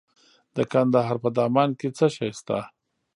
د 0.55 0.57
کندهار 0.71 1.17
په 1.23 1.29
دامان 1.37 1.69
کې 1.79 1.87
څه 1.97 2.05
شی 2.15 2.29
شته؟ 2.39 2.57